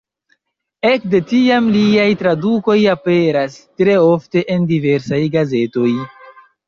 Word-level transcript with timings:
Ekde 0.91 1.19
tiam 1.31 1.67
liaj 1.75 2.07
tradukoj 2.23 2.77
aperas 2.95 3.59
tre 3.83 3.99
ofte 4.07 4.47
en 4.57 4.67
diversaj 4.73 5.21
gazetoj. 5.37 5.93